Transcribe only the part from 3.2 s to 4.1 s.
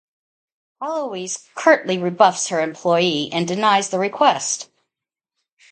and denies the